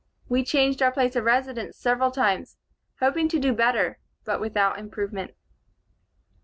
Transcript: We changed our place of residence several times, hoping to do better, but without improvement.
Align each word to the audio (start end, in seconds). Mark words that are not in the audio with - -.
We 0.27 0.43
changed 0.43 0.81
our 0.81 0.91
place 0.91 1.15
of 1.15 1.25
residence 1.25 1.77
several 1.77 2.09
times, 2.09 2.57
hoping 3.01 3.27
to 3.29 3.39
do 3.39 3.53
better, 3.53 3.99
but 4.25 4.41
without 4.41 4.79
improvement. 4.79 5.35